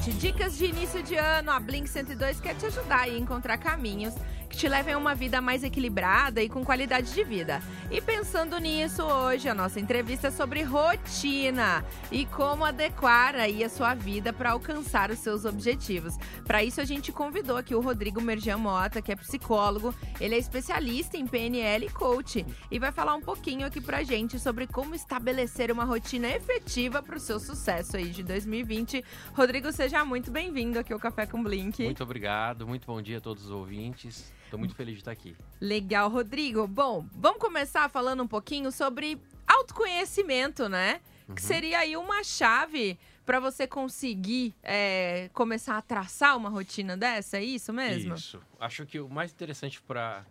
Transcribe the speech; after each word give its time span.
gente. 0.00 0.12
Dicas 0.18 0.56
de 0.56 0.66
início 0.66 1.02
de 1.02 1.16
ano. 1.16 1.50
A 1.52 1.60
Blink 1.60 1.86
102 1.86 2.40
quer 2.40 2.56
te 2.56 2.66
ajudar 2.66 3.00
a 3.00 3.08
encontrar 3.08 3.58
caminhos 3.58 4.14
que 4.50 4.56
te 4.56 4.68
levem 4.68 4.94
a 4.94 4.98
uma 4.98 5.14
vida 5.14 5.40
mais 5.40 5.62
equilibrada 5.62 6.42
e 6.42 6.48
com 6.48 6.64
qualidade 6.64 7.14
de 7.14 7.22
vida. 7.22 7.62
E 7.88 8.00
pensando 8.00 8.58
nisso, 8.58 9.02
hoje 9.02 9.48
a 9.48 9.54
nossa 9.54 9.78
entrevista 9.78 10.26
é 10.26 10.30
sobre 10.30 10.62
rotina 10.62 11.84
e 12.10 12.26
como 12.26 12.64
adequar 12.64 13.36
aí 13.36 13.62
a 13.62 13.68
sua 13.68 13.94
vida 13.94 14.32
para 14.32 14.50
alcançar 14.50 15.10
os 15.10 15.20
seus 15.20 15.44
objetivos. 15.44 16.16
Para 16.44 16.64
isso 16.64 16.80
a 16.80 16.84
gente 16.84 17.12
convidou 17.12 17.56
aqui 17.56 17.74
o 17.74 17.80
Rodrigo 17.80 18.20
Merjan 18.20 18.58
Mota, 18.58 19.00
que 19.00 19.12
é 19.12 19.16
psicólogo, 19.16 19.94
ele 20.20 20.34
é 20.34 20.38
especialista 20.38 21.16
em 21.16 21.26
PNL 21.26 21.86
e 21.86 21.90
coach 21.90 22.44
e 22.70 22.78
vai 22.78 22.90
falar 22.90 23.14
um 23.14 23.20
pouquinho 23.20 23.66
aqui 23.66 23.80
pra 23.80 24.02
gente 24.02 24.38
sobre 24.38 24.66
como 24.66 24.96
estabelecer 24.96 25.70
uma 25.70 25.84
rotina 25.84 26.28
efetiva 26.28 27.00
para 27.00 27.16
o 27.16 27.20
seu 27.20 27.38
sucesso 27.38 27.96
aí 27.96 28.10
de 28.10 28.24
2020. 28.24 29.04
Rodrigo, 29.32 29.70
seja 29.70 30.04
muito 30.04 30.28
bem-vindo 30.28 30.76
aqui 30.76 30.92
ao 30.92 30.98
Café 30.98 31.24
com 31.24 31.40
Blink. 31.40 31.84
Muito 31.84 32.02
obrigado, 32.02 32.66
muito 32.66 32.84
bom 32.84 33.00
dia 33.00 33.18
a 33.18 33.20
todos 33.20 33.44
os 33.44 33.50
ouvintes. 33.50 34.39
Estou 34.50 34.58
muito 34.58 34.74
feliz 34.74 34.94
de 34.94 35.00
estar 35.02 35.12
aqui. 35.12 35.36
Legal, 35.60 36.10
Rodrigo. 36.10 36.66
Bom, 36.66 37.06
vamos 37.12 37.38
começar 37.38 37.88
falando 37.88 38.24
um 38.24 38.26
pouquinho 38.26 38.72
sobre 38.72 39.16
autoconhecimento, 39.46 40.68
né? 40.68 41.00
Uhum. 41.28 41.36
Que 41.36 41.40
seria 41.40 41.78
aí 41.78 41.96
uma 41.96 42.24
chave 42.24 42.98
para 43.24 43.38
você 43.38 43.64
conseguir 43.64 44.52
é, 44.60 45.30
começar 45.32 45.78
a 45.78 45.82
traçar 45.82 46.36
uma 46.36 46.48
rotina 46.48 46.96
dessa, 46.96 47.38
é 47.38 47.44
isso 47.44 47.72
mesmo? 47.72 48.16
Isso. 48.16 48.40
Acho 48.58 48.84
que 48.84 48.98
o 48.98 49.08
mais 49.08 49.30
interessante 49.30 49.80
para 49.80 50.26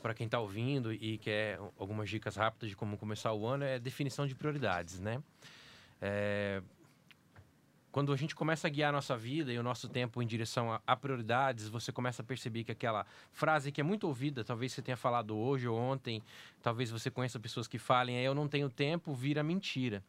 para 0.00 0.14
quem 0.14 0.24
está 0.24 0.40
ouvindo 0.40 0.92
e 0.92 1.18
quer 1.18 1.60
algumas 1.78 2.08
dicas 2.08 2.34
rápidas 2.34 2.70
de 2.70 2.74
como 2.74 2.96
começar 2.96 3.34
o 3.34 3.46
ano 3.46 3.64
é 3.64 3.74
a 3.74 3.78
definição 3.78 4.26
de 4.26 4.34
prioridades, 4.34 4.98
né? 4.98 5.22
É, 6.00 6.60
quando 7.92 8.10
a 8.10 8.16
gente 8.16 8.34
começa 8.34 8.66
a 8.66 8.70
guiar 8.70 8.88
a 8.88 8.92
nossa 8.92 9.16
vida 9.18 9.52
e 9.52 9.58
o 9.58 9.62
nosso 9.62 9.86
tempo 9.86 10.22
em 10.22 10.26
direção 10.26 10.72
a, 10.72 10.80
a, 10.86 10.96
prioridades, 10.96 11.68
você 11.68 11.92
começa 11.92 12.22
a 12.22 12.24
perceber 12.24 12.64
que 12.64 12.72
aquela 12.72 13.04
frase 13.30 13.70
que 13.70 13.82
é 13.82 13.84
muito 13.84 14.08
ouvida, 14.08 14.42
talvez 14.42 14.72
você 14.72 14.80
tenha 14.80 14.96
falado 14.96 15.36
hoje 15.36 15.68
ou 15.68 15.78
ontem, 15.78 16.22
talvez 16.62 16.90
você 16.90 17.10
conheça 17.10 17.38
pessoas 17.38 17.68
que 17.68 17.78
falem, 17.78 18.16
eu 18.16 18.34
não 18.34 18.48
tenho 18.48 18.70
tempo, 18.70 19.12
vira 19.12 19.42
mentira. 19.42 20.02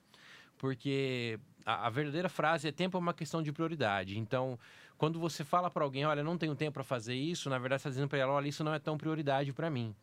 Porque 0.58 1.38
a, 1.66 1.88
a 1.88 1.90
verdadeira 1.90 2.30
frase 2.30 2.70
é 2.70 2.72
tempo 2.72 2.98
é 2.98 3.00
uma 3.00 3.14
questão 3.14 3.44
de 3.44 3.52
prioridade. 3.52 4.18
Então, 4.18 4.58
quando 4.98 5.20
você 5.20 5.44
fala 5.44 5.70
para 5.70 5.84
alguém, 5.84 6.06
olha, 6.06 6.24
não 6.24 6.38
tenho 6.38 6.56
tempo 6.56 6.76
para 6.76 6.84
fazer 6.86 7.16
isso, 7.16 7.50
na 7.50 7.60
verdade 7.60 7.82
você 7.82 7.90
está 7.90 7.96
dizendo 7.96 8.08
para 8.08 8.20
ela, 8.20 8.32
olha, 8.32 8.48
isso 8.48 8.64
não 8.64 8.74
é 8.74 8.80
tão 8.80 8.98
prioridade 8.98 9.52
para 9.52 9.70
mim. 9.70 9.94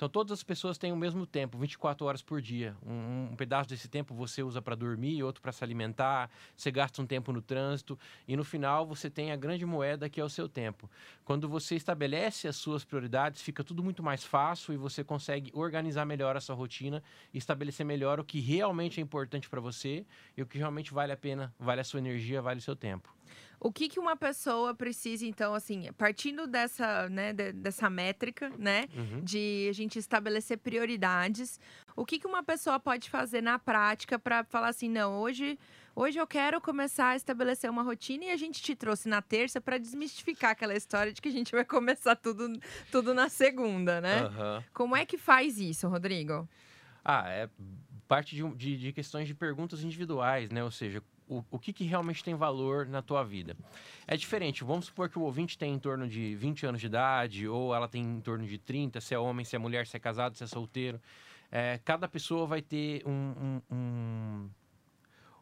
Então, 0.00 0.08
todas 0.08 0.32
as 0.32 0.42
pessoas 0.42 0.78
têm 0.78 0.92
o 0.92 0.96
mesmo 0.96 1.26
tempo, 1.26 1.58
24 1.58 2.06
horas 2.06 2.22
por 2.22 2.40
dia. 2.40 2.74
Um, 2.86 3.32
um 3.32 3.36
pedaço 3.36 3.68
desse 3.68 3.86
tempo 3.86 4.14
você 4.14 4.42
usa 4.42 4.62
para 4.62 4.74
dormir, 4.74 5.22
outro 5.22 5.42
para 5.42 5.52
se 5.52 5.62
alimentar, 5.62 6.30
você 6.56 6.70
gasta 6.70 7.02
um 7.02 7.06
tempo 7.06 7.30
no 7.34 7.42
trânsito 7.42 7.98
e 8.26 8.34
no 8.34 8.42
final 8.42 8.86
você 8.86 9.10
tem 9.10 9.30
a 9.30 9.36
grande 9.36 9.66
moeda 9.66 10.08
que 10.08 10.18
é 10.18 10.24
o 10.24 10.28
seu 10.30 10.48
tempo. 10.48 10.88
Quando 11.22 11.46
você 11.46 11.76
estabelece 11.76 12.48
as 12.48 12.56
suas 12.56 12.82
prioridades, 12.82 13.42
fica 13.42 13.62
tudo 13.62 13.84
muito 13.84 14.02
mais 14.02 14.24
fácil 14.24 14.72
e 14.72 14.78
você 14.78 15.04
consegue 15.04 15.50
organizar 15.52 16.06
melhor 16.06 16.34
a 16.34 16.40
sua 16.40 16.54
rotina 16.54 17.02
e 17.34 17.36
estabelecer 17.36 17.84
melhor 17.84 18.18
o 18.18 18.24
que 18.24 18.40
realmente 18.40 19.00
é 19.00 19.02
importante 19.02 19.50
para 19.50 19.60
você 19.60 20.06
e 20.34 20.40
o 20.40 20.46
que 20.46 20.56
realmente 20.56 20.94
vale 20.94 21.12
a 21.12 21.16
pena, 21.18 21.52
vale 21.58 21.82
a 21.82 21.84
sua 21.84 22.00
energia, 22.00 22.40
vale 22.40 22.58
o 22.58 22.62
seu 22.62 22.74
tempo. 22.74 23.19
O 23.60 23.70
que, 23.70 23.88
que 23.88 24.00
uma 24.00 24.16
pessoa 24.16 24.74
precisa, 24.74 25.26
então, 25.26 25.52
assim, 25.52 25.92
partindo 25.98 26.46
dessa, 26.46 27.08
né, 27.10 27.32
de, 27.32 27.52
dessa 27.52 27.90
métrica, 27.90 28.50
né, 28.58 28.88
uhum. 28.94 29.20
de 29.22 29.66
a 29.68 29.72
gente 29.74 29.98
estabelecer 29.98 30.56
prioridades, 30.58 31.60
o 31.94 32.06
que, 32.06 32.18
que 32.18 32.26
uma 32.26 32.42
pessoa 32.42 32.80
pode 32.80 33.10
fazer 33.10 33.42
na 33.42 33.58
prática 33.58 34.18
para 34.18 34.44
falar 34.44 34.68
assim, 34.68 34.88
não, 34.88 35.20
hoje, 35.20 35.58
hoje 35.94 36.18
eu 36.18 36.26
quero 36.26 36.58
começar 36.58 37.10
a 37.10 37.16
estabelecer 37.16 37.70
uma 37.70 37.82
rotina 37.82 38.24
e 38.24 38.30
a 38.30 38.36
gente 38.36 38.62
te 38.62 38.74
trouxe 38.74 39.08
na 39.08 39.20
terça 39.20 39.60
para 39.60 39.76
desmistificar 39.76 40.52
aquela 40.52 40.74
história 40.74 41.12
de 41.12 41.20
que 41.20 41.28
a 41.28 41.32
gente 41.32 41.52
vai 41.52 41.64
começar 41.64 42.16
tudo, 42.16 42.50
tudo 42.90 43.12
na 43.12 43.28
segunda, 43.28 44.00
né? 44.00 44.22
Uhum. 44.22 44.64
Como 44.72 44.96
é 44.96 45.04
que 45.04 45.18
faz 45.18 45.58
isso, 45.58 45.86
Rodrigo? 45.86 46.48
Ah, 47.04 47.28
é 47.28 47.48
parte 48.08 48.34
de, 48.34 48.42
de, 48.56 48.76
de 48.76 48.92
questões 48.92 49.28
de 49.28 49.34
perguntas 49.34 49.84
individuais, 49.84 50.50
né? 50.50 50.64
Ou 50.64 50.70
seja, 50.70 51.02
o, 51.30 51.44
o 51.48 51.58
que, 51.58 51.72
que, 51.72 51.84
realmente 51.84 52.24
tem 52.24 52.34
valor 52.34 52.86
na 52.86 53.00
tua 53.00 53.22
vida. 53.22 53.56
É 54.04 54.16
diferente, 54.16 54.64
vamos 54.64 54.86
supor 54.86 55.08
que 55.08 55.18
o 55.18 55.22
ouvinte 55.22 55.56
tem 55.56 55.72
em 55.72 55.78
torno 55.78 56.08
de 56.08 56.34
20 56.34 56.66
anos 56.66 56.80
de 56.80 56.88
idade, 56.88 57.46
ou 57.46 57.72
ela 57.72 57.86
tem 57.86 58.02
em 58.02 58.20
torno 58.20 58.44
de 58.44 58.58
30, 58.58 59.00
se 59.00 59.14
é 59.14 59.18
homem, 59.18 59.44
se 59.44 59.54
é 59.54 59.58
mulher, 59.58 59.86
se 59.86 59.96
é 59.96 60.00
casado, 60.00 60.36
se 60.36 60.42
é 60.42 60.46
solteiro. 60.48 61.00
É, 61.52 61.78
cada 61.84 62.08
pessoa 62.08 62.46
vai 62.46 62.60
ter 62.60 63.06
um, 63.06 63.60
um, 63.70 64.50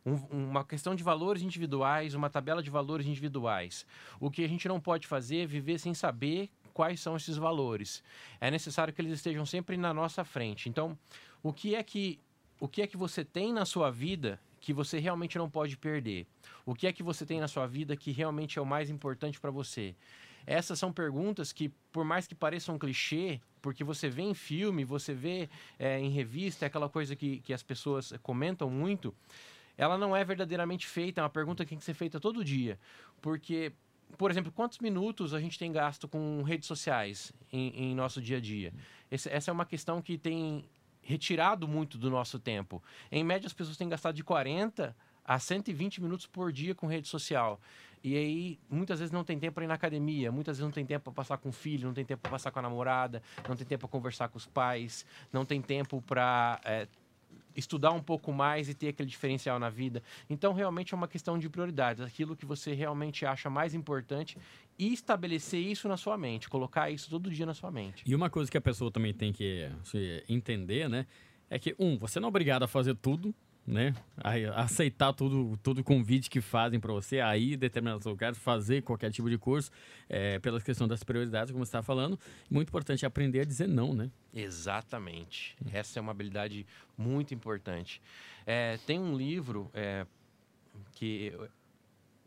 um, 0.04 0.19
uma 0.31 0.62
questão 0.62 0.94
de 0.94 1.03
valores 1.03 1.43
individuais, 1.43 2.15
uma 2.15 2.28
tabela 2.28 2.62
de 2.62 2.69
valores 2.69 3.06
individuais. 3.06 3.87
O 4.21 4.31
que 4.31 4.44
a 4.44 4.48
gente 4.48 4.69
não 4.69 4.78
pode 4.78 5.06
fazer 5.06 5.38
é 5.38 5.47
viver 5.47 5.78
sem 5.78 5.94
saber 5.94 6.50
quais 6.75 7.00
são 7.00 7.16
esses 7.16 7.38
valores. 7.38 8.04
É 8.41 8.50
necessário 8.50 8.93
que 8.93 9.00
eles 9.00 9.15
estejam 9.15 9.47
sempre 9.47 9.78
na 9.78 9.94
nossa 9.94 10.22
frente. 10.22 10.69
Então, 10.69 10.98
o 11.43 11.50
que 11.50 11.75
é 11.75 11.82
que 11.82 12.21
o 12.60 12.66
que 12.66 12.82
é 12.82 12.87
que 12.88 12.97
você 12.97 13.25
tem 13.25 13.53
na 13.53 13.65
sua 13.65 13.88
vida 13.88 14.41
que 14.61 14.73
você 14.73 14.99
realmente 14.99 15.39
não 15.39 15.49
pode 15.49 15.77
perder? 15.77 16.27
O 16.65 16.75
que 16.75 16.87
é 16.87 16.93
que 16.93 17.03
você 17.03 17.25
tem 17.25 17.41
na 17.41 17.49
sua 17.49 17.67
vida 17.67 17.97
que 17.97 18.11
realmente 18.11 18.59
é 18.59 18.63
o 18.63 18.67
mais 18.67 18.91
importante 18.91 19.41
para 19.41 19.51
você? 19.51 19.95
Essas 20.47 20.79
são 20.79 20.93
perguntas 20.93 21.53
que, 21.53 21.69
por 21.93 22.05
mais 22.05 22.27
que 22.27 22.35
pareçam 22.35 22.75
um 22.75 22.79
clichê, 22.79 23.41
porque 23.61 23.85
você 23.85 24.09
vê 24.09 24.23
em 24.23 24.35
filme, 24.35 24.85
você 24.85 25.13
vê 25.13 25.49
é, 25.79 26.01
em 26.01 26.09
revista, 26.09 26.65
é 26.65 26.69
aquela 26.69 26.89
coisa 26.89 27.15
que, 27.15 27.41
que 27.41 27.53
as 27.53 27.63
pessoas 27.63 28.15
comentam 28.23 28.71
muito, 28.71 29.15
ela 29.77 29.99
não 29.99 30.17
é 30.17 30.25
verdadeiramente 30.25 30.87
feita, 30.87 31.21
é 31.21 31.25
uma 31.25 31.31
pergunta 31.31 31.65
que 31.65 31.71
tem 31.71 31.79
que 31.79 31.85
ser 31.85 31.95
feita 31.95 32.19
todo 32.19 32.43
dia. 32.43 32.79
Porque, 33.21 33.73
por 34.17 34.31
exemplo, 34.31 34.51
quantos 34.51 34.79
minutos 34.79 35.35
a 35.35 35.41
gente 35.41 35.59
tem 35.59 35.71
gasto 35.71 36.09
com 36.09 36.43
redes 36.43 36.67
sociais 36.67 37.33
em, 37.53 37.91
em 37.91 37.95
nosso 37.95 38.21
dia 38.21 38.39
a 38.39 38.41
dia? 38.41 38.73
Esse, 39.11 39.29
essa 39.29 39.51
é 39.51 39.53
uma 39.53 39.67
questão 39.67 40.01
que 40.01 40.17
tem 40.17 40.65
retirado 41.09 41.67
muito 41.67 41.97
do 41.97 42.11
nosso 42.11 42.39
tempo. 42.39 42.83
Em 43.11 43.25
média, 43.25 43.47
as 43.47 43.55
pessoas 43.55 43.79
têm 43.79 43.89
gastado 43.89 44.15
de 44.15 44.23
40 44.23 44.95
a 45.25 45.39
120 45.39 46.03
minutos 46.03 46.27
por 46.27 46.53
dia 46.53 46.75
com 46.75 46.87
rede 46.87 47.09
social. 47.09 47.59
E 48.05 48.15
aí, 48.15 48.59
muitas 48.69 48.99
vezes 48.99 49.11
não 49.11 49.25
tem 49.25 49.39
tempo 49.39 49.55
para 49.55 49.65
ir 49.65 49.67
na 49.67 49.75
academia, 49.75 50.31
muitas 50.31 50.59
vezes 50.59 50.65
não 50.65 50.71
tem 50.71 50.85
tempo 50.85 51.05
para 51.05 51.13
passar 51.15 51.39
com 51.39 51.49
o 51.49 51.53
filho, 51.53 51.87
não 51.87 51.95
tem 51.95 52.05
tempo 52.05 52.21
para 52.21 52.31
passar 52.31 52.51
com 52.51 52.59
a 52.59 52.63
namorada, 52.63 53.23
não 53.49 53.57
tem 53.57 53.67
tempo 53.67 53.81
para 53.81 53.89
conversar 53.89 54.29
com 54.29 54.37
os 54.37 54.47
pais, 54.47 55.07
não 55.33 55.47
tem 55.47 55.63
tempo 55.63 56.03
para 56.03 56.61
é, 56.63 56.87
estudar 57.56 57.92
um 57.92 58.03
pouco 58.03 58.32
mais 58.32 58.69
e 58.69 58.75
ter 58.75 58.88
aquele 58.88 59.09
diferencial 59.09 59.59
na 59.59 59.69
vida. 59.70 60.03
Então, 60.28 60.53
realmente 60.53 60.94
é 60.94 60.97
uma 60.97 61.09
questão 61.09 61.38
de 61.38 61.48
prioridades, 61.48 62.03
aquilo 62.03 62.36
que 62.36 62.47
você 62.47 62.72
realmente 62.72 63.26
acha 63.26 63.50
mais 63.50 63.75
importante 63.75 64.36
e 64.78 64.92
estabelecer 64.92 65.60
isso 65.60 65.88
na 65.88 65.97
sua 65.97 66.16
mente, 66.16 66.48
colocar 66.48 66.91
isso 66.91 67.10
todo 67.10 67.31
dia 67.31 67.47
na 67.47 67.54
sua 67.54 67.70
mente. 67.70 68.04
E 68.06 68.14
uma 68.14 68.31
coisa 68.31 68.50
que 68.50 68.56
a 68.56 68.60
pessoa 68.60 68.91
também 68.91 69.12
tem 69.12 69.32
que 69.32 69.70
entender, 70.28 70.88
né, 70.88 71.06
é 71.50 71.59
que 71.59 71.75
um, 71.78 71.98
você 71.98 72.20
não 72.20 72.26
é 72.26 72.31
obrigado 72.31 72.62
a 72.62 72.69
fazer 72.69 72.94
tudo, 72.94 73.34
né? 73.69 73.95
Aceitar 74.55 75.12
tudo, 75.12 75.59
todo 75.62 75.84
convite 75.84 76.31
que 76.31 76.41
fazem 76.41 76.81
para 76.81 76.93
você, 76.93 77.21
aí 77.21 77.55
determinados 77.55 78.06
lugares, 78.06 78.39
fazer 78.39 78.83
qualquer 78.83 79.11
tipo 79.12 79.29
de 79.29 79.37
curso, 79.37 79.71
é, 80.09 80.39
pela 80.39 80.59
questão 80.59 80.89
das 80.89 81.05
prioridades, 81.05 81.53
como 81.53 81.65
você 81.65 81.69
está 81.69 81.83
falando. 81.83 82.19
Muito 82.51 82.69
importante 82.69 83.05
aprender 83.05 83.41
a 83.41 83.45
dizer 83.45 83.69
não, 83.69 83.93
né? 83.93 84.11
Exatamente. 84.33 85.55
Essa 85.71 85.99
é 85.99 86.01
uma 86.01 86.12
habilidade 86.12 86.67
muito 86.97 87.34
importante. 87.34 88.01
É, 88.47 88.78
tem 88.87 88.99
um 88.99 89.15
livro 89.15 89.71
é, 89.75 90.07
que 90.95 91.34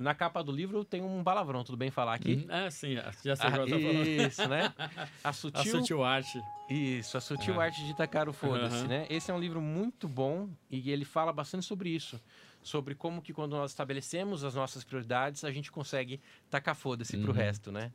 na 0.01 0.13
capa 0.13 0.43
do 0.43 0.51
livro 0.51 0.83
tem 0.83 1.01
um 1.01 1.23
palavrão, 1.23 1.63
tudo 1.63 1.77
bem 1.77 1.91
falar 1.91 2.15
aqui? 2.15 2.45
Ah, 2.49 2.69
sim, 2.69 2.95
já 2.95 3.11
sei 3.11 3.31
ah, 3.33 3.51
tá 3.51 4.27
Isso, 4.27 4.47
né? 4.49 4.73
A 5.23 5.31
sutil, 5.31 5.61
a 5.61 5.65
sutil 5.65 6.03
arte. 6.03 6.41
Isso, 6.69 7.17
a 7.17 7.21
sutil 7.21 7.59
ah. 7.59 7.65
arte 7.65 7.85
de 7.85 7.95
tacar 7.95 8.27
o 8.27 8.33
foda-se, 8.33 8.81
uhum. 8.81 8.87
né? 8.87 9.05
Esse 9.09 9.31
é 9.31 9.33
um 9.33 9.39
livro 9.39 9.61
muito 9.61 10.07
bom 10.07 10.49
e 10.69 10.91
ele 10.91 11.05
fala 11.05 11.31
bastante 11.31 11.65
sobre 11.65 11.89
isso. 11.89 12.19
Sobre 12.63 12.95
como 12.95 13.21
que 13.21 13.33
quando 13.33 13.53
nós 13.53 13.71
estabelecemos 13.71 14.43
as 14.43 14.55
nossas 14.55 14.83
prioridades, 14.83 15.43
a 15.43 15.51
gente 15.51 15.71
consegue 15.71 16.19
tacar 16.49 16.75
foda-se 16.75 17.15
uhum. 17.15 17.23
pro 17.23 17.31
resto, 17.31 17.71
né? 17.71 17.91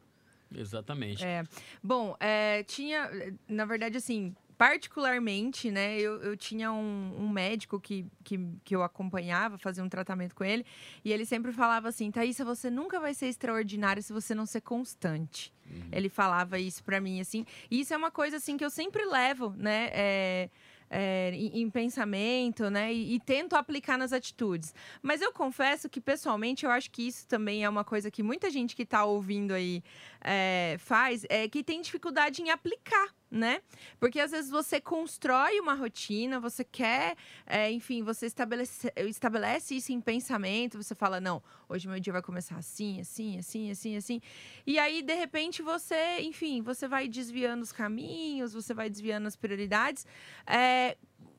Exatamente. 0.55 1.25
É. 1.25 1.43
Bom, 1.83 2.17
é, 2.21 2.63
tinha, 2.63 3.11
na 3.49 3.65
verdade, 3.65 3.97
assim, 3.97 4.35
particularmente, 4.57 5.71
né, 5.71 5.99
eu, 5.99 6.21
eu 6.23 6.37
tinha 6.37 6.73
um, 6.73 7.15
um, 7.19 7.29
médico 7.29 7.79
que, 7.79 8.07
que, 8.25 8.39
que 8.65 8.75
eu 8.75 8.83
acompanhava, 8.83 9.59
fazia 9.59 9.85
um 9.85 9.89
tratamento 9.89 10.35
com 10.35 10.45
ele, 10.45 10.65
e 11.05 11.13
ele 11.13 11.27
sempre 11.27 11.53
falava 11.53 11.89
assim, 11.89 12.11
Thaisa, 12.11 12.45
você 12.45 12.71
nunca 12.71 12.99
vai 12.99 13.13
ser 13.13 13.27
extraordinária 13.27 14.03
se 14.03 14.13
você 14.13 14.35
não 14.35 14.47
ser 14.47 14.63
constante. 14.63 15.53
Uhum. 15.71 15.89
Ele 15.93 16.09
falava 16.09 16.59
isso 16.59 16.83
para 16.83 17.01
mim, 17.01 17.21
assim, 17.21 17.45
e 17.71 17.81
isso 17.81 17.93
é 17.93 17.97
uma 17.97 18.11
coisa, 18.11 18.39
assim, 18.39 18.57
que 18.57 18.65
eu 18.65 18.71
sempre 18.71 19.05
levo, 19.05 19.55
né, 19.59 19.91
é, 19.93 20.51
é, 20.91 21.31
em, 21.35 21.63
em, 21.63 21.71
pensamento, 21.71 22.71
né? 22.71 22.93
E, 22.93 23.15
e, 23.15 23.21
tento 23.21 23.57
aplicar 23.57 23.99
nas 23.99 24.13
atitudes. 24.13 24.75
Mas 25.03 25.21
eu 25.21 25.33
confesso 25.33 25.89
que, 25.89 26.01
pessoalmente, 26.01 26.65
eu 26.65 26.71
acho 26.71 26.91
que 26.91 27.07
isso 27.07 27.27
também 27.27 27.65
é 27.65 27.69
uma 27.69 27.85
coisa 27.85 28.11
que 28.11 28.23
muita 28.23 28.51
gente 28.51 28.77
que 28.77 28.83
está 28.83 29.05
ouvindo 29.05 29.53
aí 29.53 29.83
é, 30.27 30.77
faz, 30.81 31.25
é 31.29 31.49
que 31.49 31.63
tem 31.63 31.81
dificuldade 31.81 32.43
em 32.43 32.51
aplicar 32.51 33.15
né? 33.31 33.61
Porque 33.99 34.21
às 34.21 34.31
vezes 34.31 34.51
você 34.51 34.81
constrói 34.81 35.59
uma 35.61 35.75
rotina, 35.75 36.39
você 36.39 36.65
quer, 36.65 37.17
é, 37.45 37.71
enfim, 37.71 38.03
você 38.03 38.27
estabelece, 38.27 38.93
estabelece 38.97 39.77
isso 39.77 39.93
em 39.93 40.01
pensamento, 40.01 40.83
você 40.83 40.95
fala, 40.95 41.21
não, 41.21 41.43
hoje 41.69 41.89
meu 41.89 41.99
dia 41.99 42.13
vai 42.13 42.23
começar 42.23 42.57
assim, 42.57 43.01
assim, 43.01 43.39
assim, 43.39 43.71
assim, 43.71 43.97
assim. 43.97 44.21
E 44.67 44.79
aí, 44.79 45.03
de 45.03 45.15
repente, 45.15 45.63
você, 45.63 46.21
enfim, 46.21 46.63
você 46.63 46.87
vai 46.87 47.09
desviando 47.09 47.63
os 47.63 47.73
caminhos, 47.73 48.53
você 48.53 48.73
vai 48.73 48.89
desviando 48.89 49.27
as 49.27 49.37
prioridades. 49.37 50.07
É, 50.47 50.97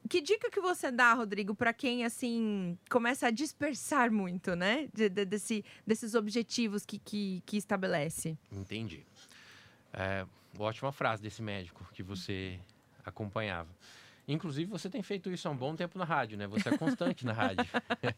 que 0.08 0.22
dica 0.22 0.50
que 0.50 0.60
você 0.62 0.92
dá, 0.92 1.14
Rodrigo, 1.14 1.54
para 1.56 1.74
quem 1.74 2.06
assim 2.06 2.78
começa 2.90 3.28
a 3.28 3.32
dispersar 3.32 4.12
muito, 4.12 4.56
né? 4.56 4.88
De, 4.94 5.10
de, 5.10 5.26
desse, 5.26 5.66
desses 5.86 6.16
objetivos 6.16 6.86
que, 6.86 7.00
que, 7.00 7.42
que 7.46 7.58
estabelece? 7.58 8.38
Entendi. 8.52 9.06
É, 9.94 10.26
ótima 10.58 10.92
frase 10.92 11.22
desse 11.22 11.42
médico 11.42 11.88
que 11.94 12.04
você 12.04 12.60
acompanhava. 13.06 13.70
Inclusive, 14.28 14.70
você 14.70 14.90
tem 14.90 15.02
feito 15.02 15.32
isso 15.32 15.48
há 15.48 15.52
um 15.52 15.56
bom 15.56 15.74
tempo 15.74 15.98
na 15.98 16.04
rádio, 16.04 16.38
né? 16.38 16.48
Você 16.48 16.68
é 16.68 16.78
constante 16.78 17.26
na 17.26 17.32
rádio. 17.32 17.66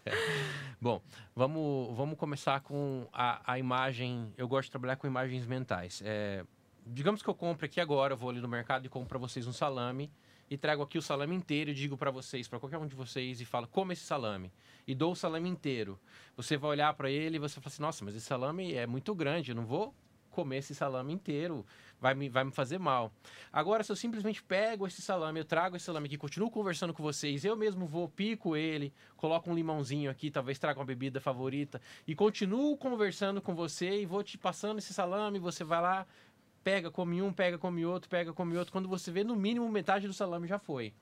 bom, 0.81 0.99
vamos, 1.35 1.95
vamos 1.95 2.17
começar 2.17 2.61
com 2.61 3.07
a, 3.13 3.53
a 3.53 3.59
imagem. 3.59 4.33
Eu 4.35 4.47
gosto 4.47 4.65
de 4.65 4.71
trabalhar 4.71 4.95
com 4.95 5.05
imagens 5.05 5.45
mentais. 5.45 6.01
É, 6.03 6.43
digamos 6.85 7.21
que 7.21 7.29
eu 7.29 7.35
compro 7.35 7.65
aqui 7.65 7.79
agora, 7.79 8.15
vou 8.15 8.31
ali 8.31 8.41
no 8.41 8.47
mercado 8.47 8.87
e 8.87 8.89
compro 8.89 9.07
para 9.07 9.19
vocês 9.19 9.45
um 9.45 9.53
salame 9.53 10.11
e 10.49 10.57
trago 10.57 10.81
aqui 10.81 10.97
o 10.97 11.01
salame 11.01 11.35
inteiro 11.35 11.69
e 11.69 11.73
digo 11.73 11.97
para 11.97 12.11
vocês, 12.11 12.47
para 12.47 12.59
qualquer 12.59 12.77
um 12.77 12.87
de 12.87 12.95
vocês, 12.95 13.39
e 13.39 13.45
falo, 13.45 13.67
come 13.67 13.93
esse 13.93 14.03
salame. 14.03 14.51
E 14.87 14.95
dou 14.95 15.11
o 15.11 15.15
salame 15.15 15.49
inteiro. 15.49 15.99
Você 16.35 16.57
vai 16.57 16.71
olhar 16.71 16.93
para 16.93 17.09
ele 17.09 17.37
e 17.37 17.39
você 17.39 17.55
fala 17.55 17.67
assim, 17.67 17.81
nossa, 17.81 18.05
mas 18.05 18.15
esse 18.15 18.25
salame 18.25 18.73
é 18.73 18.87
muito 18.87 19.13
grande, 19.13 19.51
eu 19.51 19.55
não 19.55 19.65
vou 19.65 19.93
comer 20.29 20.57
esse 20.57 20.73
salame 20.73 21.11
inteiro, 21.11 21.65
vai 21.99 22.13
me, 22.13 22.29
vai 22.29 22.43
me 22.43 22.51
fazer 22.51 22.77
mal. 22.77 23.11
Agora, 23.51 23.83
se 23.83 23.91
eu 23.91 23.95
simplesmente 23.95 24.41
pego 24.41 24.87
esse 24.87 25.01
salame, 25.01 25.39
eu 25.39 25.45
trago 25.45 25.75
esse 25.75 25.85
salame 25.85 26.05
aqui, 26.05 26.17
continuo 26.17 26.49
conversando 26.49 26.93
com 26.93 27.03
vocês, 27.03 27.43
eu 27.43 27.55
mesmo 27.55 27.85
vou, 27.85 28.07
pico 28.07 28.55
ele, 28.55 28.93
coloco 29.17 29.49
um 29.49 29.55
limãozinho 29.55 30.09
aqui, 30.09 30.31
talvez 30.31 30.57
traga 30.57 30.79
uma 30.79 30.85
bebida 30.85 31.19
favorita, 31.19 31.81
e 32.07 32.15
continuo 32.15 32.77
conversando 32.77 33.41
com 33.41 33.53
você 33.53 34.01
e 34.01 34.05
vou 34.05 34.23
te 34.23 34.37
passando 34.37 34.77
esse 34.77 34.93
salame, 34.93 35.39
você 35.39 35.63
vai 35.63 35.81
lá, 35.81 36.07
pega, 36.69 36.91
come 36.91 37.19
um, 37.19 37.33
pega, 37.33 37.57
come 37.57 37.83
outro, 37.83 38.07
pega, 38.07 38.31
come 38.31 38.55
outro. 38.55 38.71
Quando 38.71 38.87
você 38.87 39.11
vê, 39.11 39.23
no 39.23 39.35
mínimo, 39.35 39.67
metade 39.69 40.05
do 40.05 40.13
salame 40.13 40.47
já 40.47 40.59
foi. 40.59 40.93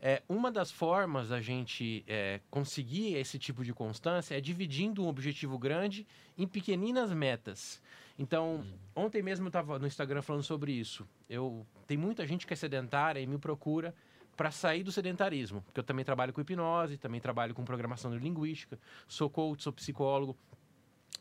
É, 0.00 0.22
uma 0.28 0.52
das 0.52 0.70
formas 0.70 1.30
da 1.30 1.40
gente 1.40 2.04
é, 2.06 2.40
conseguir 2.48 3.14
esse 3.14 3.36
tipo 3.38 3.64
de 3.64 3.72
constância 3.72 4.36
é 4.36 4.40
dividindo 4.40 5.02
um 5.02 5.08
objetivo 5.08 5.58
grande 5.58 6.06
em 6.38 6.46
pequeninas 6.46 7.12
metas. 7.12 7.82
Então, 8.16 8.56
hum. 8.56 8.74
ontem 8.94 9.20
mesmo 9.20 9.46
eu 9.46 9.48
estava 9.48 9.78
no 9.80 9.86
Instagram 9.86 10.22
falando 10.22 10.44
sobre 10.44 10.70
isso. 10.70 11.04
Eu 11.28 11.66
tem 11.88 11.96
muita 11.96 12.24
gente 12.24 12.46
que 12.46 12.52
é 12.52 12.56
sedentária 12.56 13.18
e 13.18 13.26
me 13.26 13.38
procura 13.38 13.92
para 14.36 14.50
sair 14.52 14.84
do 14.84 14.92
sedentarismo, 14.92 15.60
porque 15.62 15.80
eu 15.80 15.84
também 15.84 16.04
trabalho 16.04 16.32
com 16.32 16.40
hipnose, 16.40 16.98
também 16.98 17.20
trabalho 17.20 17.54
com 17.54 17.64
programação 17.64 18.10
neurolinguística, 18.10 18.78
sou 19.08 19.28
coach, 19.28 19.62
sou 19.62 19.72
psicólogo. 19.72 20.36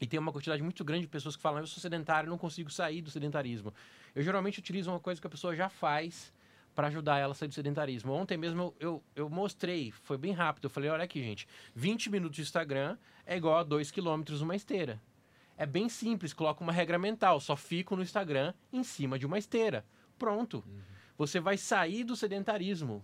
E 0.04 0.08
tem 0.08 0.20
uma 0.20 0.34
quantidade 0.34 0.62
muito 0.62 0.84
grande 0.84 1.04
de 1.04 1.08
pessoas 1.08 1.34
que 1.38 1.42
falam: 1.42 1.62
eu 1.62 1.68
sou 1.68 1.80
sedentário, 1.80 2.30
não 2.30 2.38
consigo 2.38 2.70
sair 2.70 3.02
do 3.02 3.10
sedentarismo. 3.10 3.74
Eu 4.14 4.22
geralmente 4.22 4.60
utilizo 4.60 4.92
uma 4.92 5.00
coisa 5.00 5.22
que 5.22 5.26
a 5.26 5.30
pessoa 5.30 5.56
já 5.56 5.70
faz 5.70 6.34
para 6.76 6.88
ajudar 6.88 7.20
ela 7.20 7.32
a 7.32 7.36
sair 7.36 7.48
do 7.48 7.54
sedentarismo. 7.54 8.12
Ontem 8.12 8.38
mesmo 8.38 8.62
eu, 8.62 8.76
eu, 8.82 9.04
eu, 9.16 9.30
mostrei, 9.30 9.92
foi 9.92 10.18
bem 10.18 10.34
rápido. 10.34 10.66
Eu 10.66 10.70
falei: 10.70 10.90
olha 10.90 11.06
aqui, 11.06 11.24
gente, 11.24 11.48
20 11.74 12.10
minutos 12.10 12.36
de 12.36 12.42
Instagram 12.42 12.98
é 13.26 13.38
igual 13.38 13.58
a 13.60 13.64
2 13.64 13.92
km 13.92 14.24
uma 14.42 14.58
esteira. 14.58 15.02
É 15.58 15.66
bem 15.66 15.88
simples, 15.88 16.34
coloca 16.34 16.62
uma 16.62 16.74
regra 16.74 17.00
mental. 17.00 17.40
Só 17.40 17.56
fico 17.56 17.96
no 17.96 18.04
Instagram 18.04 18.54
em 18.74 18.84
cima 18.84 19.18
de 19.18 19.26
uma 19.26 19.38
esteira. 19.38 19.86
Pronto. 20.20 20.62
Uhum. 20.68 20.82
Você 21.18 21.40
vai 21.40 21.58
sair 21.58 22.04
do 22.04 22.18
sedentarismo. 22.18 23.02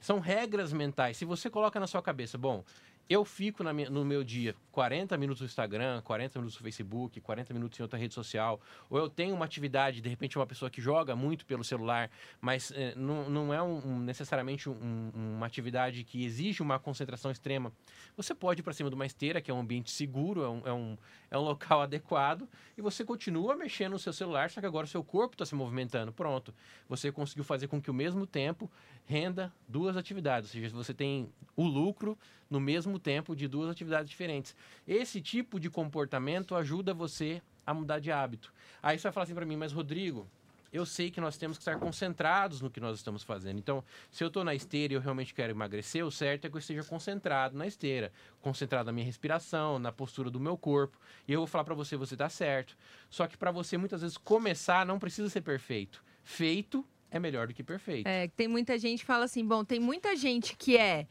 São 0.00 0.18
regras 0.18 0.72
mentais. 0.72 1.18
Se 1.18 1.24
você 1.24 1.48
coloca 1.48 1.78
na 1.78 1.86
sua 1.86 2.02
cabeça, 2.02 2.36
bom, 2.36 2.64
eu 3.08 3.24
fico 3.24 3.62
minha, 3.72 3.88
no 3.88 4.04
meu 4.04 4.24
dia 4.24 4.54
40 4.72 5.16
minutos 5.16 5.40
no 5.40 5.46
Instagram, 5.46 6.02
40 6.02 6.38
minutos 6.38 6.58
no 6.58 6.62
Facebook, 6.62 7.20
40 7.20 7.54
minutos 7.54 7.78
em 7.78 7.82
outra 7.82 7.98
rede 7.98 8.12
social, 8.12 8.60
ou 8.90 8.98
eu 8.98 9.08
tenho 9.08 9.34
uma 9.34 9.44
atividade, 9.44 10.00
de 10.00 10.08
repente 10.08 10.36
uma 10.36 10.46
pessoa 10.46 10.70
que 10.70 10.80
joga 10.80 11.16
muito 11.16 11.46
pelo 11.46 11.64
celular, 11.64 12.10
mas 12.40 12.72
eh, 12.74 12.92
não, 12.94 13.30
não 13.30 13.54
é 13.54 13.62
um, 13.62 14.00
necessariamente 14.00 14.68
um, 14.68 15.10
uma 15.14 15.46
atividade 15.46 16.04
que 16.04 16.24
exige 16.24 16.62
uma 16.62 16.78
concentração 16.78 17.30
extrema. 17.30 17.72
Você 18.16 18.34
pode 18.34 18.60
ir 18.60 18.62
para 18.62 18.72
cima 18.72 18.90
de 18.90 18.94
uma 18.94 19.06
esteira, 19.06 19.40
que 19.40 19.50
é 19.50 19.54
um 19.54 19.60
ambiente 19.60 19.90
seguro, 19.90 20.42
é 20.42 20.72
um, 20.72 20.92
é 20.92 20.96
é 21.30 21.38
um 21.38 21.42
local 21.42 21.80
adequado, 21.82 22.48
e 22.76 22.82
você 22.82 23.04
continua 23.04 23.56
mexendo 23.56 23.92
no 23.92 23.98
seu 23.98 24.12
celular, 24.12 24.50
só 24.50 24.60
que 24.60 24.66
agora 24.66 24.84
o 24.84 24.88
seu 24.88 25.02
corpo 25.02 25.34
está 25.34 25.46
se 25.46 25.54
movimentando. 25.54 26.12
Pronto. 26.12 26.54
Você 26.88 27.10
conseguiu 27.10 27.44
fazer 27.44 27.68
com 27.68 27.80
que 27.80 27.90
ao 27.90 27.94
mesmo 27.94 28.26
tempo 28.26 28.70
renda 29.06 29.52
duas 29.68 29.96
atividades, 29.96 30.50
ou 30.50 30.60
seja, 30.60 30.74
você 30.74 30.92
tem 30.92 31.30
o 31.56 31.64
lucro 31.64 32.18
no 32.50 32.60
mesmo 32.96 32.98
tempo 32.98 33.36
de 33.36 33.46
duas 33.46 33.70
atividades 33.70 34.10
diferentes. 34.10 34.56
Esse 34.86 35.20
tipo 35.20 35.60
de 35.60 35.70
comportamento 35.70 36.54
ajuda 36.54 36.94
você 36.94 37.42
a 37.66 37.74
mudar 37.74 37.98
de 37.98 38.10
hábito. 38.10 38.52
Aí 38.82 38.98
você 38.98 39.04
vai 39.04 39.12
falar 39.12 39.24
assim 39.24 39.34
para 39.34 39.46
mim, 39.46 39.56
mas 39.56 39.72
Rodrigo, 39.72 40.26
eu 40.72 40.84
sei 40.84 41.10
que 41.10 41.20
nós 41.20 41.36
temos 41.36 41.56
que 41.56 41.62
estar 41.62 41.78
concentrados 41.78 42.60
no 42.60 42.70
que 42.70 42.80
nós 42.80 42.96
estamos 42.96 43.22
fazendo. 43.22 43.58
Então, 43.58 43.84
se 44.10 44.22
eu 44.22 44.28
estou 44.28 44.44
na 44.44 44.54
esteira 44.54 44.92
e 44.92 44.96
eu 44.96 45.00
realmente 45.00 45.34
quero 45.34 45.52
emagrecer, 45.52 46.04
o 46.04 46.10
certo 46.10 46.46
é 46.46 46.50
que 46.50 46.56
eu 46.56 46.58
esteja 46.58 46.82
concentrado 46.84 47.56
na 47.56 47.66
esteira, 47.66 48.12
concentrado 48.40 48.86
na 48.86 48.92
minha 48.92 49.06
respiração, 49.06 49.78
na 49.78 49.92
postura 49.92 50.30
do 50.30 50.40
meu 50.40 50.56
corpo. 50.56 50.98
E 51.26 51.32
eu 51.32 51.40
vou 51.40 51.46
falar 51.46 51.64
para 51.64 51.74
você, 51.74 51.96
você 51.96 52.14
está 52.14 52.28
certo. 52.28 52.76
Só 53.10 53.26
que 53.26 53.36
para 53.36 53.50
você 53.50 53.76
muitas 53.76 54.00
vezes 54.00 54.16
começar 54.16 54.84
não 54.86 54.98
precisa 54.98 55.28
ser 55.28 55.40
perfeito. 55.42 56.04
Feito 56.22 56.84
é 57.10 57.18
melhor 57.18 57.46
do 57.46 57.54
que 57.54 57.62
perfeito. 57.62 58.06
É, 58.06 58.28
tem 58.28 58.48
muita 58.48 58.78
gente 58.78 59.00
que 59.00 59.06
fala 59.06 59.24
assim, 59.24 59.44
bom, 59.44 59.64
tem 59.64 59.80
muita 59.80 60.16
gente 60.16 60.56
que 60.56 60.76
é, 60.76 61.06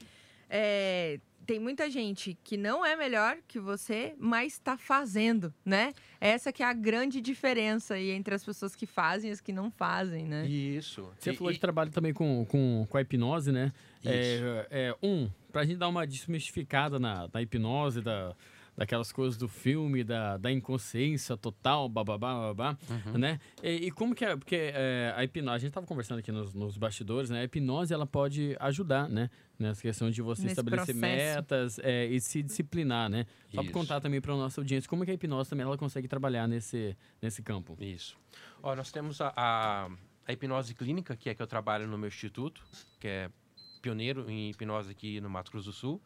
é 0.49 1.19
tem 1.45 1.59
muita 1.59 1.89
gente 1.89 2.37
que 2.43 2.57
não 2.57 2.85
é 2.85 2.95
melhor 2.95 3.37
que 3.47 3.59
você, 3.59 4.15
mas 4.17 4.53
está 4.53 4.77
fazendo, 4.77 5.53
né? 5.63 5.93
Essa 6.19 6.51
que 6.51 6.63
é 6.63 6.65
a 6.65 6.73
grande 6.73 7.21
diferença 7.21 7.93
aí 7.93 8.09
entre 8.11 8.33
as 8.33 8.43
pessoas 8.43 8.75
que 8.75 8.85
fazem 8.85 9.29
e 9.29 9.33
as 9.33 9.39
que 9.39 9.53
não 9.53 9.69
fazem, 9.69 10.25
né? 10.25 10.45
Isso. 10.47 11.09
Você 11.17 11.31
e, 11.31 11.35
falou 11.35 11.51
e... 11.51 11.53
de 11.53 11.59
trabalho 11.59 11.91
também 11.91 12.13
com, 12.13 12.45
com, 12.45 12.85
com 12.89 12.97
a 12.97 13.01
hipnose, 13.01 13.51
né? 13.51 13.71
Isso. 14.01 14.11
É, 14.13 14.67
é, 14.71 14.95
um, 15.01 15.29
para 15.51 15.61
a 15.61 15.65
gente 15.65 15.77
dar 15.77 15.87
uma 15.87 16.05
desmistificada 16.05 16.99
na, 16.99 17.29
na 17.31 17.41
hipnose, 17.41 18.01
da 18.01 18.35
daquelas 18.77 19.11
coisas 19.11 19.37
do 19.37 19.47
filme, 19.47 20.03
da, 20.03 20.37
da 20.37 20.51
inconsciência 20.51 21.37
total, 21.37 21.87
bababá, 21.87 22.53
babá, 22.53 22.77
uhum. 22.89 23.17
né? 23.17 23.39
E, 23.63 23.87
e, 23.87 23.91
como 23.91 24.13
que 24.13 24.25
é, 24.25 24.35
porque 24.35 24.71
é, 24.73 25.13
a 25.15 25.23
hipnose, 25.23 25.55
a 25.55 25.59
gente 25.59 25.69
estava 25.69 25.87
conversando 25.87 26.19
aqui 26.19 26.31
nos, 26.31 26.53
nos, 26.53 26.77
bastidores, 26.77 27.29
né? 27.29 27.41
A 27.41 27.43
hipnose, 27.45 27.93
ela 27.93 28.05
pode 28.05 28.55
ajudar, 28.59 29.09
né? 29.09 29.29
Nessa 29.57 29.81
questão 29.81 30.11
de 30.11 30.21
você 30.21 30.43
Nesse 30.43 30.53
estabelecer 30.53 30.93
processo. 30.93 31.35
metas 31.35 31.79
é, 31.79 32.05
e 32.05 32.19
se 32.19 32.43
disciplinar, 32.43 33.09
né? 33.09 33.25
Só 33.53 33.63
para 33.63 33.71
contar 33.71 34.01
também 34.01 34.19
para 34.19 34.33
a 34.33 34.37
nossa 34.37 34.59
audiência, 34.59 34.89
como 34.89 35.05
que 35.05 35.11
a 35.11 35.13
hipnose 35.13 35.49
também 35.49 35.65
ela 35.65 35.77
consegue 35.77 36.07
trabalhar 36.07 36.47
nesse, 36.47 36.97
nesse 37.21 37.41
campo. 37.41 37.77
Isso. 37.79 38.17
Ó, 38.61 38.75
nós 38.75 38.91
temos 38.91 39.21
a, 39.21 39.33
a, 39.35 39.89
a 40.27 40.33
hipnose 40.33 40.73
clínica, 40.73 41.15
que 41.15 41.29
é 41.29 41.35
que 41.35 41.41
eu 41.41 41.47
trabalho 41.47 41.87
no 41.87 41.97
meu 41.97 42.09
instituto, 42.09 42.61
que 42.99 43.07
é 43.07 43.29
pioneiro 43.81 44.29
em 44.29 44.49
hipnose 44.49 44.91
aqui 44.91 45.21
no 45.21 45.29
Mato 45.29 45.51
Grosso 45.51 45.67
do 45.67 45.73
Sul. 45.73 46.01